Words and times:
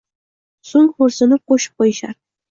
So’ng 0.69 0.87
xo’rsinib 0.95 1.43
qo’shib 1.51 1.75
qo’yishar: 1.83 2.17